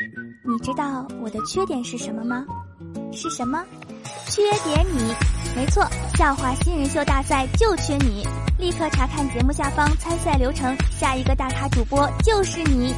[0.00, 2.42] 你知道我的缺点是什么吗？
[3.12, 3.62] 是什么？
[4.28, 5.14] 缺点你，
[5.54, 8.26] 没错，笑话新人秀大赛就缺你！
[8.58, 12.94] 立刻查看节目下方参赛流程，下一个大咖主播就是你！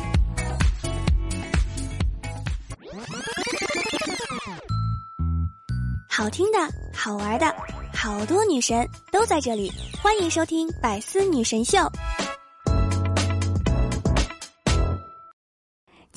[6.09, 6.59] 好听的，
[6.95, 7.53] 好玩的，
[7.93, 11.79] 好多女神都在这里，欢迎收听《百思女神秀》。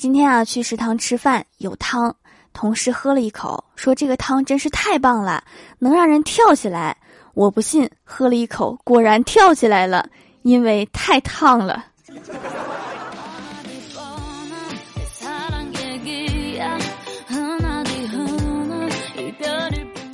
[0.06, 2.14] 今天啊，去食堂吃饭，有汤。
[2.52, 5.42] 同事喝了一口，说：“这个汤真是太棒了，
[5.80, 6.96] 能让人跳起来。”
[7.34, 10.08] 我不信，喝了一口，果然跳起来了，
[10.42, 11.84] 因为太烫了。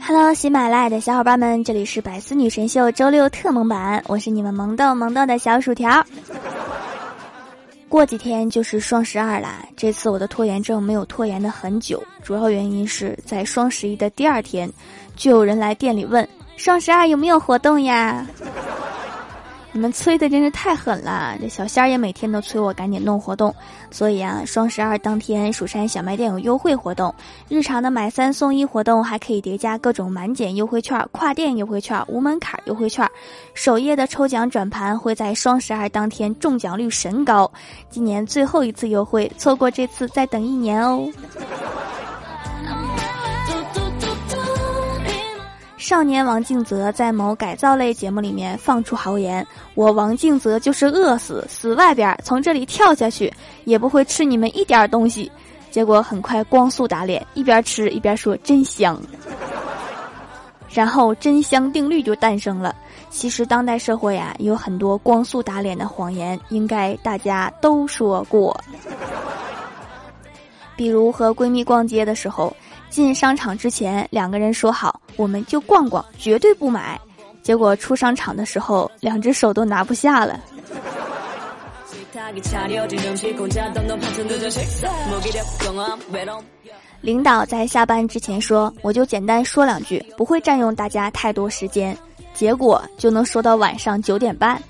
[0.06, 6.02] Hello，喜马拉雅的小伙伴们，这里是百思女神秀周六特萌版，我是你们萌豆萌豆的小薯条。
[7.92, 14.66] 过几天就是双十二啦，这次我的拖延症没有拖延的很久，主要原因是在双十一的第二天，
[15.14, 18.26] 就有人来店里问双十二有没有活动呀。
[19.74, 23.54] 你们催的真是太狠了，这小仙儿也每天都催我赶紧弄活动。
[23.90, 27.12] 所以啊，双十二当天，蜀山小卖店有优惠活动，
[27.48, 33.08] 日常的买三送一活动还可以叠加各种满减优惠券、跨店优惠券、无门槛优惠券。
[33.54, 37.50] 首页的抽奖转盘会在双十二当天中奖率神高，
[37.88, 41.08] 今年最后一次优惠，错过这次再等一年哦。
[45.82, 49.44] 少年王敬泽在某改造类节目里面放出豪言
[49.74, 53.30] ：“我王敬泽就是饿死，死外边，从这里跳下去
[53.64, 55.28] 也不会吃你们一点东西。”
[55.72, 58.96] 结果很快光速打脸，一边吃一边说：“真香。”
[60.70, 62.72] 然后真香定律就诞生了。
[63.10, 68.56] 其实当代社会呀，有很多光速打脸的谎言，应该大家都说过。
[70.76, 72.56] 比如和闺蜜逛街的时候。
[72.92, 77.00] 进商场之前，两个人说好，我们就逛逛，绝对不买。
[77.42, 80.38] 结果出商场的时候，两只手都拿不下了。
[87.00, 91.96] 领导在下班之前说：“我就简单说两句，不会占用大家太多时间。”
[92.34, 94.62] 结果就能说到晚上九点半。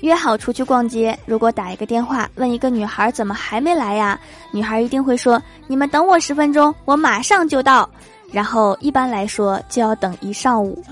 [0.00, 4.18] 约好出去逛街，如果打一个电话问一个女孩怎么还没来呀？
[4.50, 7.88] 女孩一定会说：“你们等我十分钟，我马上就到。”
[8.32, 10.82] 然后一般来说就要等一上午。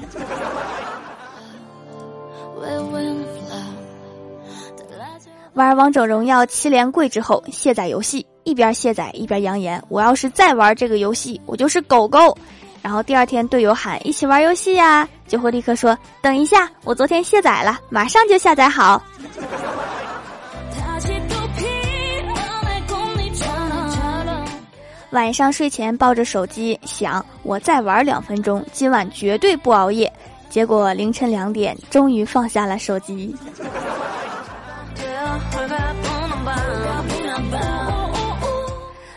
[5.55, 12.37] 玩王者荣耀七连跪之后卸载游戏，一边卸载一边扬言：“我要是再玩这个游戏，我就是狗狗。”
[12.81, 19.01] 然后第二天队友喊一起玩游戏呀，就会立刻说等一下，我昨天卸载了，马上就下载好。
[25.11, 30.13] 晚上睡前抱着手机想，我再玩两分钟，今晚绝对不熬夜。
[30.51, 33.35] 结果凌晨两点，终于放下了手机。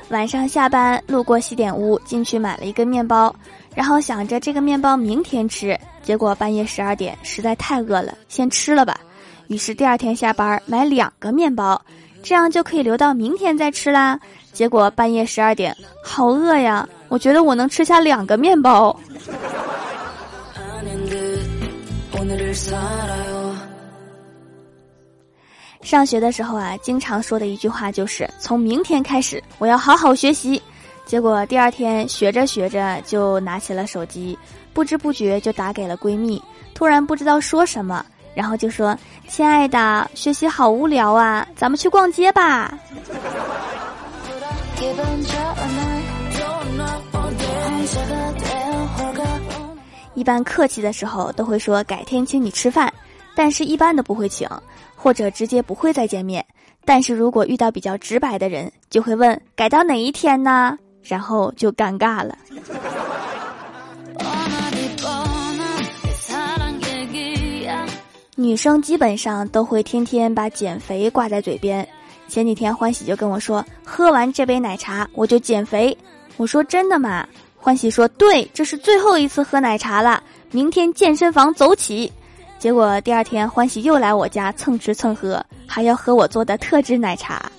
[0.10, 3.34] 晚上下班路过西点屋，进去买了一个面包，
[3.74, 9.00] 然后想着这个面包明天吃，结果半夜十二点实在太饿了，先吃了吧。
[9.48, 11.82] 于是第二天下班买两个面包，
[12.24, 14.20] 这样就可以留到明天再吃啦。
[14.54, 16.88] 结果半夜十二点，好饿呀！
[17.08, 18.98] 我觉得我能吃下两个面包。
[25.82, 30.62] 上学的时候啊，经常说的一句话就是：“从明天开始，我要好好学习。”
[31.06, 34.38] 结果第二天学着学着就拿起了手机，
[34.74, 36.42] 不知不觉就打给了闺蜜。
[36.74, 38.98] 突然不知道说什么，然后就说
[39.28, 42.74] ：“亲爱的，学习好无聊啊，咱们去逛街吧。”
[50.14, 52.92] 一般客气的时候都会说改天请你吃饭，
[53.36, 54.48] 但是一般都不会请。
[54.96, 56.46] 或者直接不会再见面，
[56.86, 60.78] 但是如果遇到比较直白的人，就会问改到哪一天呢？
[61.04, 62.36] 然后就尴尬了。
[68.36, 71.88] 女生基本上都会天天把减肥挂在嘴边。
[72.28, 75.96] 前几天欢喜就跟我说，喝完这杯奶茶我就减肥。
[76.38, 77.28] 我说真的吗？
[77.58, 82.12] 欢喜说对，这是最后一次喝奶茶了，明天健身房走起。
[82.58, 87.52] 结果第二天，欢喜又来我家蹭吃蹭喝，还要喝我做的特制奶茶。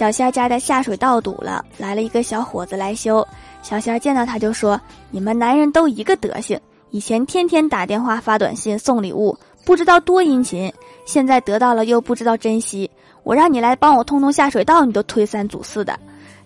[0.00, 3.22] 小仙家的下水道堵了，来了一个小伙子来修。
[3.60, 4.80] 小仙见到他就说
[5.12, 6.58] ：“你们男人都一个德行，
[6.88, 10.72] 以前天天打电话发短信送礼物，不知道多殷勤，
[11.04, 12.90] 现在得到了又不知道珍惜。
[13.24, 15.94] 我让你来帮我通通下水道，你都推三阻四的。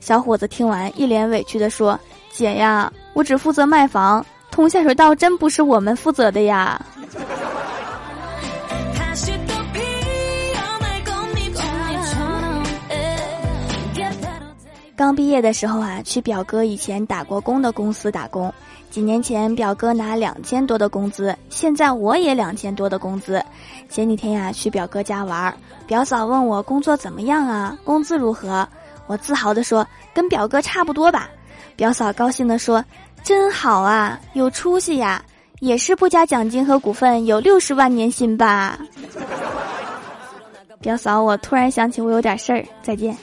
[0.00, 1.96] 小伙子听完一脸委屈地说
[2.34, 6.84] ：“姐呀，我只负责卖房，通下水道真不是我们负责的呀。”
[14.96, 18.52] 刚毕业的时候啊，去表哥以前打过工的公司打工。
[18.90, 23.44] 几年前，表哥拿两千多的工资，现在我也两千多的工资。
[23.88, 25.52] 前几天呀，去表哥家玩，
[25.88, 28.66] 表嫂问我工作怎么样啊，工资如何？
[29.08, 31.28] 我自豪地说，跟表哥差不多吧。
[31.74, 32.84] 表嫂高兴地说，
[33.24, 35.20] 真好啊，有出息呀，
[35.58, 38.78] 也是不加奖金和股份，有六十万年薪吧。
[40.80, 43.16] 表嫂，我突然想起我有点事儿，再见。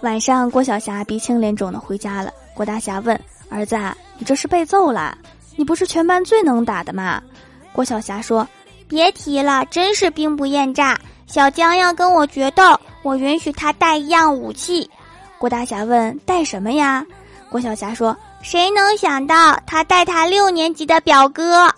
[0.00, 2.32] 晚上，郭晓霞鼻青脸肿的回家了。
[2.54, 3.76] 郭大侠问儿子
[4.18, 5.16] ：“你这是被揍了？
[5.56, 7.20] 你不是全班最能打的吗？”
[7.72, 8.46] 郭晓霞说
[8.88, 10.98] ：“别提了，真是兵不厌诈。
[11.26, 14.88] 小江要跟我决斗，我允许他带一样武器。”
[15.38, 17.04] 郭大侠问：“带什么呀？”
[17.50, 21.72] 郭晓霞说：“谁能想到他带他六年级的表哥？”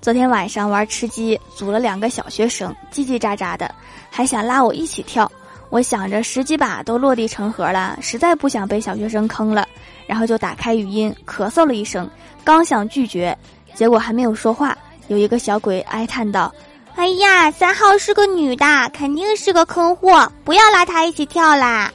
[0.00, 3.70] 昨天晚上玩吃鸡，组了两个小学生，叽叽喳喳的，
[4.10, 5.30] 还想拉我一起跳。
[5.68, 9.68] 我想着十几把都落地成盒了，实在不想被小学生坑了，
[10.06, 12.08] 然后就打开语音咳嗽了一声，
[12.42, 13.36] 刚想拒绝，
[13.74, 14.74] 结果还没有说话，
[15.08, 16.50] 有一个小鬼哀叹道
[16.98, 21.92] ：“哎呀，三号是个女的，肯定是个坑货，不要拉她一起跳啦。”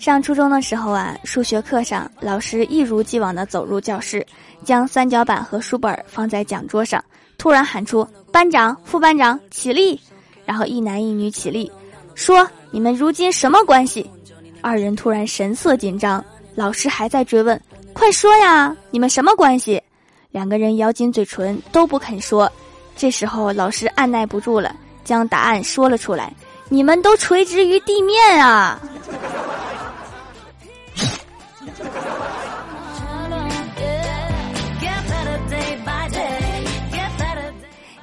[0.00, 4.26] 上初中的时候啊，数学课上，老师一如既往地走入教室，
[4.64, 7.02] 将三角板和书本放在讲桌上，
[7.38, 10.00] 突然喊出：“班长、副班长起立！”
[10.44, 11.70] 然后一男一女起立，
[12.16, 14.10] 说：“你们如今什么关系？”
[14.66, 16.24] 二人突然神色紧张，
[16.56, 17.60] 老师还在追问
[17.94, 19.80] ：“快说呀，你们什么关系？”
[20.32, 22.50] 两个人咬紧嘴唇，都不肯说。
[22.96, 24.74] 这时候，老师按耐不住了，
[25.04, 26.32] 将答案说了出来
[26.68, 28.80] ：“你们都垂直于地面啊！”“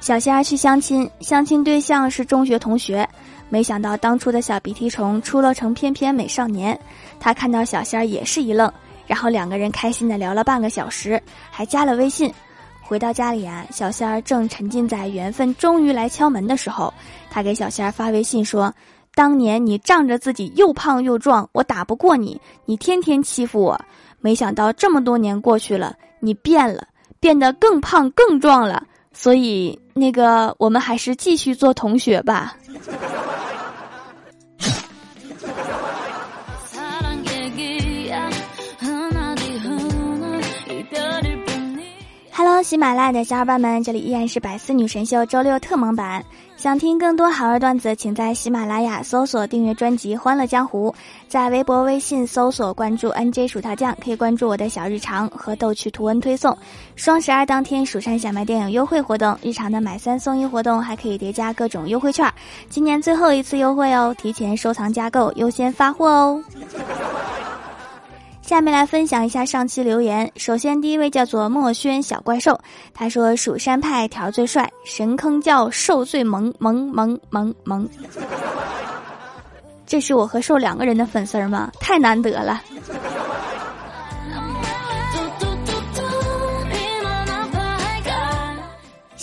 [0.00, 3.06] 小仙儿去相亲，相亲对象是中学同学，
[3.54, 6.76] 没想到当初的小鼻涕虫出落成翩翩美少年。
[7.20, 8.68] 他看到小仙儿也是一愣，
[9.06, 11.22] 然后两个人开心的聊了半个小时，
[11.52, 12.34] 还加了微信。
[12.82, 16.92] 回到家里啊，小仙儿正沉浸在缘分终于来敲门的时候，
[17.30, 18.74] 他给小仙儿发微信说。
[19.14, 23.80] 当年你仗着自己又胖又壮，我打不过你，你天天欺负我。
[24.20, 26.88] 没想到这么多年过去了，你变了，
[27.20, 28.82] 变得更胖更壮了。
[29.12, 32.56] 所以，那个，我们还是继续做同学吧。
[42.64, 46.24] 喜马拉雅的小伙伴们，这里依然是百思女神秀周六特萌版。
[46.56, 50.90] 想听更多好玩段子，请在喜马拉雅搜索订阅专辑《欢乐江湖》，
[51.28, 56.56] 在微博、微信搜索关注 NJ 薯条酱，可以关注我的小日常和逗趣图文推送。
[56.96, 62.32] 双十二当天，蜀山小卖店有优惠活动，日常的买三送一活动还可以叠加各种优惠券，
[62.70, 66.42] 今年最后一次优惠哦，提前收藏加购优先发货哦。
[68.44, 70.30] 下面来分享一下上期留言。
[70.36, 72.60] 首先，第一位叫做墨轩小怪兽，
[72.92, 77.88] 他说：“蜀山派条最帅，神坑叫兽最萌萌萌萌萌。”
[79.86, 81.72] 这是我和兽两个人的粉丝吗？
[81.80, 82.60] 太难得了。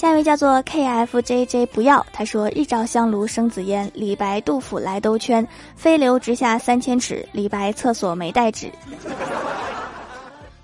[0.01, 8.71] 下一位叫做 K F J J 不要，他说日照香炉生紫烟，李白杜甫来兜圈，飞流直下三千尺，李白厕所没带纸。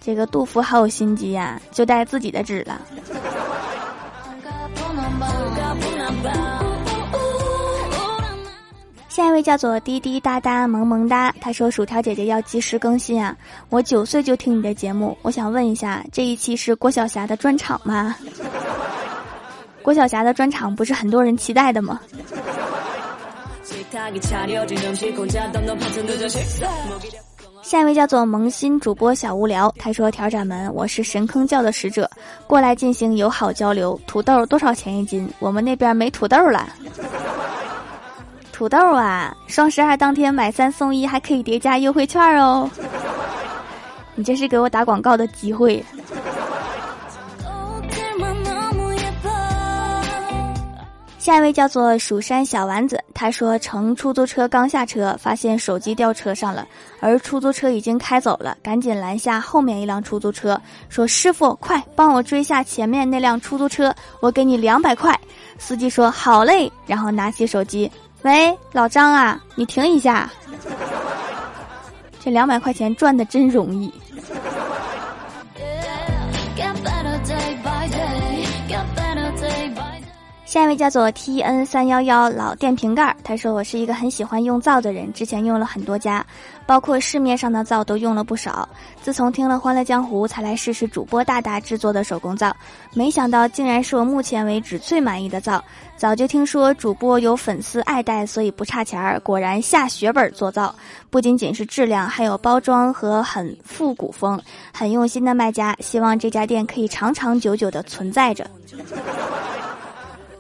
[0.02, 2.82] 这个杜甫好有心机呀，就带自己的纸了。
[9.08, 13.38] 下一位叫做滴滴答答萌萌哒，他说薯条姐姐要及时更新啊，
[13.70, 18.16] 我九岁就听你的节目，我想问一下，这一期是郭晓霞的专场吗？
[19.88, 21.98] 郭晓霞的专场不是很多人期待的吗？
[27.62, 32.12] 下一位叫做萌新主播小无聊，他说：“调掌门，我是神坑教的使者，
[32.48, 33.98] 过来进行友好交流。
[34.06, 35.26] 土豆多少钱一斤？
[35.40, 36.68] 我们那边没土豆了。
[38.52, 42.70] ”土豆啊，双十二当天买三送一还可以叠加优惠券哦！
[44.16, 45.82] 你这是给我打广告的机会。
[51.28, 56.66] 下一位叫做蜀山小丸子，他说乘出租车刚下车，发现手机掉车上了，
[57.02, 60.58] 而出租车已经开走了，赶紧拦下后面一辆出租车，
[60.88, 65.14] 说：“师傅，快帮我追下前面那辆出租车，我给你两百块。”
[65.60, 67.92] 司机说：“好嘞。”然后拿起手机，
[68.22, 70.32] 喂，老张啊，你停一下，
[72.22, 73.94] 这两百块钱赚的真容易。
[80.58, 86.26] 下一位叫做 T N 三幺幺老电瓶盖，他说我是一个很喜欢用皂的人，之前用了很多家，
[86.66, 88.68] 包括市面上的皂都用了不少。
[89.00, 92.52] 自从听了《欢乐江湖》，才来试试主播大大制作的手工皂，
[92.96, 95.64] 没想到竟然是我目前为止最满意的皂。
[95.96, 99.20] 早就听说主播有粉丝爱戴，所以不差钱儿。
[99.20, 100.74] 果然下血本做皂，
[101.12, 104.42] 不仅仅是质量，还有包装和很复古风，
[104.74, 105.76] 很用心的卖家。
[105.82, 108.50] 希望这家店可以长长久久的存在着。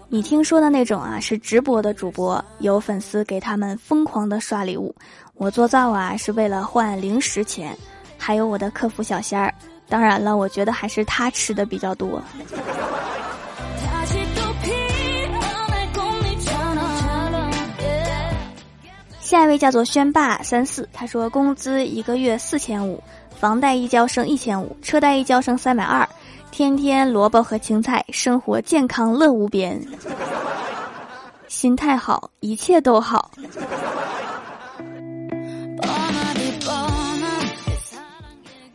[0.09, 4.95] 你听说的那种啊，是直播的主播，有粉丝给他们疯狂的刷礼物。
[5.33, 7.77] 我做造啊，是为了换零食钱，
[8.17, 9.53] 还有我的客服小仙儿。
[9.89, 12.21] 当然了，我觉得还是他吃的比较多。
[19.19, 23.03] 下一位叫做轩霸三四，他说工资一个月四千五，
[23.37, 26.07] 房贷一交剩一千五，车贷一交剩三百二。
[26.57, 29.79] 天天萝卜和青菜，生活健康乐无边，
[31.47, 33.29] 心态好，一切都好。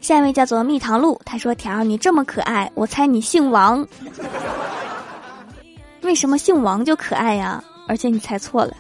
[0.01, 3.85] 下一位叫做蜜糖露，他说：“条儿你这么可爱，我猜你姓王。
[6.03, 7.61] 为什么姓王就可爱呀？
[7.89, 8.77] 而且你猜错了。”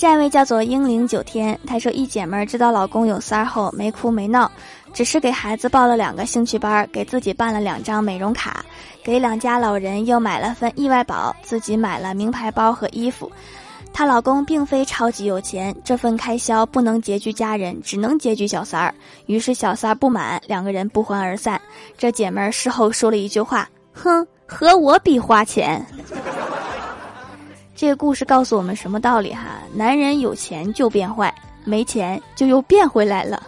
[0.00, 4.50] 下一位叫做英灵九天，她说一姐们儿知道老公有三儿后没哭没闹，
[4.94, 8.64] 只是给孩子报了两个兴趣班，给自己办了两张美容卡，
[9.04, 13.30] 给两家老人又买了份意外保，自己买了名牌包和衣服。
[13.92, 18.94] 她老公并非超级有钱，这份开销不能拮据家人，只能拮据小三儿。
[19.26, 21.60] 于是小三儿不满，两个人不欢而散。
[21.98, 25.84] 这姐们儿事后说了一句话：“哼，和我比花钱。”
[27.80, 29.62] 这个故事告诉我们什么道理哈？
[29.72, 31.34] 男人有钱就变坏，
[31.64, 33.42] 没钱就又变回来了。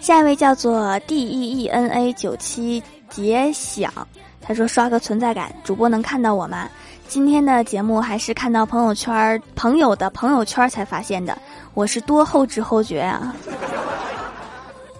[0.00, 3.92] 下一位叫做 D E E N A 九七杰想，
[4.40, 6.70] 他说刷个存在感，主播能看到我吗？
[7.08, 11.36] 今天的节目还是看到朋友圈朋友的朋友圈才发现的，
[11.74, 13.36] 我是多后知后觉啊。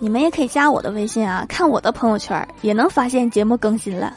[0.07, 4.15] 你们也可以加我的微信啊，看我的朋友圈也能发现节目更新了。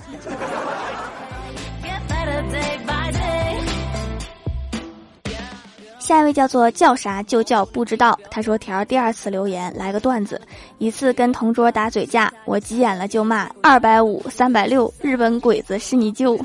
[5.98, 10.40] 下一位叫做叫啥就叫不知道，他说条第二次留言来个段子，
[10.78, 16.40] 一次跟同桌打嘴架，我急眼了就骂二百五三百六日本鬼子是你舅，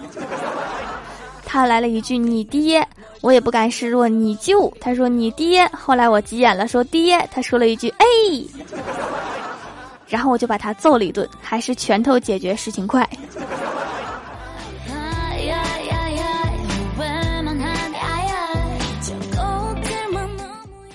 [1.44, 2.82] 他来了一句你爹，
[3.20, 8.06] 我也不甘示弱你舅，他说你爹，后来我急眼了说爹，他说了一句哎。
[10.06, 13.08] 然后我就把他揍了一顿，还是拳头解决事情快。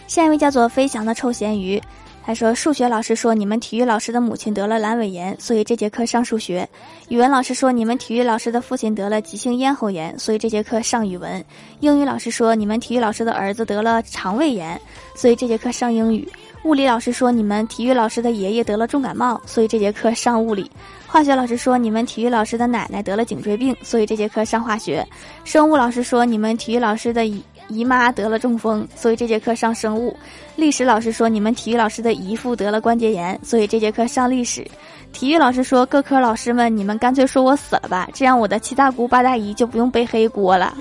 [0.08, 1.82] 下一位叫做飞翔的臭咸鱼，
[2.30, 6.64] 他说：数学老师说你们体育老师的母亲得了阑尾炎，所以这节课上数学；
[7.08, 11.42] 语文老师说你们体育老师的父亲得了急性咽喉炎，所以这节课上语文；
[11.80, 14.80] 英语老师说你们体育老师的儿子得了肠胃炎，
[15.16, 16.32] 所以这节课上英语。
[16.66, 20.70] 物理老师说：“你们体育老师的爷爷得了重感冒，所以这节课上物理。”
[21.08, 25.04] 化学老师说：“你们体育老师的奶奶得了颈椎病，所以这节课上化学。”
[25.46, 27.26] 生物老师说：“你们体育老师的
[27.70, 30.16] 姨姨妈得了中风，所以这节课上生物。”
[30.58, 34.66] 历史老师说：“你们体育老师的姨父得了关节炎，所以这节课上历史。”
[35.14, 40.76] 体育老师说：“各科老师们，你们干脆说我死了吧，这样我的七大姑八大姨就不用背黑锅了。”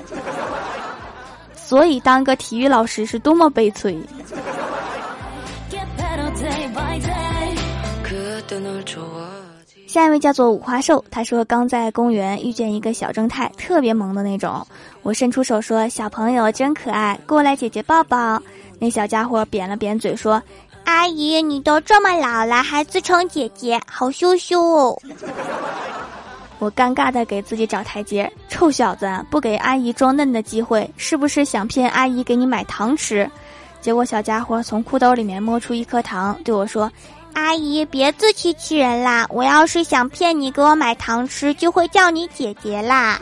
[1.55, 3.99] 所以当个体育老师是多么悲催。
[9.87, 14.67] 下一位叫做五花兽，他说刚在公园遇见一个小正太，特别萌的那种。
[15.09, 18.39] 我伸出手说：“小朋友真可爱，过来姐姐抱抱。”
[18.79, 20.43] 那小家伙扁了扁嘴说
[20.85, 24.95] ：“阿姨，你都这么老了，还自称姐姐，好羞羞。
[26.61, 33.27] ”我尴尬的给自己找台阶，臭小子，不给阿姨装嫩的机会，是不是想骗阿姨给你买糖吃？
[33.81, 36.93] 结果小家伙从裤兜里面摸出一颗糖，对我说
[37.33, 39.25] ：“阿姨，别自欺欺人啦！
[39.31, 43.19] 我要是想骗你给我买糖吃，就会叫你姐姐啦。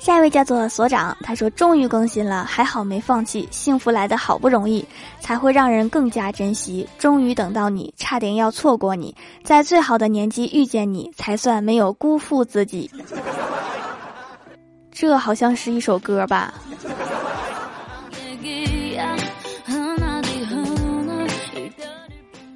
[0.00, 4.82] 下一位叫做所长，他说终于更新了，还好没放弃，幸福来的好不容易，
[5.20, 6.88] 才会让人更加珍惜。
[6.98, 9.14] 终于等到你，差点要错过你，
[9.44, 12.90] 在最好的年纪遇见你，才算没有辜负自己。
[14.90, 16.54] 这好像是一首歌吧。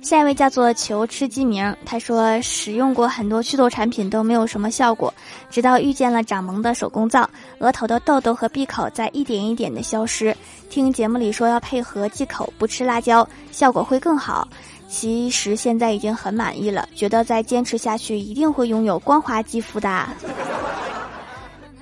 [0.04, 5.12] 下一位叫做求吃鸡名，他说使用过很多祛痘产品都没有什么效果，
[5.48, 7.26] 直到遇见了掌萌的手工皂，
[7.58, 10.36] 额头的痘痘和闭口在一点一点的消失。
[10.68, 14.46] 听节目里说要配合忌口，不吃辣椒，效果会更好。
[14.90, 20.06] 其实现在已经很满意了，觉得再坚持下去一定会拥有光滑肌肤的。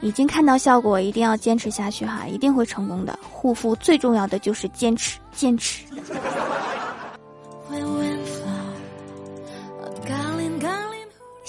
[0.00, 3.18] 已经看到效果，一定要坚持下去哈，一定会成功的。
[3.32, 5.82] 护肤最重要的就是坚持，坚持。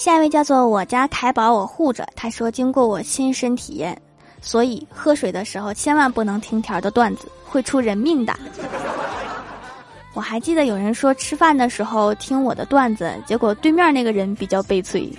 [0.04, 2.06] 下一位叫做我家凯宝，我护着。
[2.14, 3.98] 他说，经过我亲身体验，
[4.42, 8.34] 所以喝水的时候千万不能听条的段子，会出人命的。
[10.12, 15.10] 我还记得有人说吃饭的时候听我的段子，结果对面那个人比较悲催。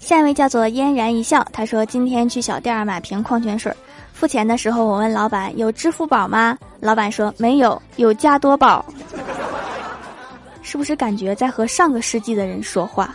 [0.00, 3.72] 下一位叫做嫣然一笑，他说今天去小店买瓶矿泉水。
[4.18, 6.58] 付钱的时候，我问老板有支付宝吗？
[6.80, 8.84] 老板说没有，有加多宝。
[10.60, 13.14] 是不是感觉在和上个世纪的人说话？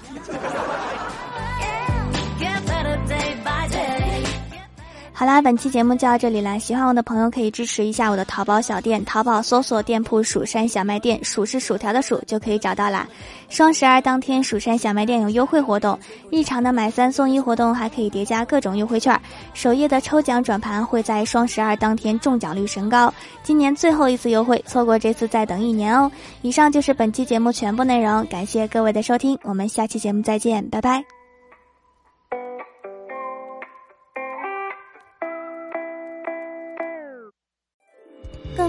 [5.24, 6.60] 好啦，本期节目就到这里了。
[6.60, 13.08] 喜欢我的朋友可以支持一下我的淘宝小店，淘宝搜索店铺“蜀山小卖店”，蜀是薯条的蜀就可以找到啦。
[13.48, 15.98] 双十二当天，蜀山小卖店有优惠活动，
[16.30, 19.18] 日常的买三送一活动还可以叠加各种优惠券。
[19.54, 23.10] 首页的抽奖转盘会在双十二当天中奖率神高，
[23.44, 26.12] 今年最后一次优惠，错过这次再等一年哦。
[26.42, 31.23] 以上就是本期节目全部内容，感谢各位的收听，我们下期节目再见，拜拜。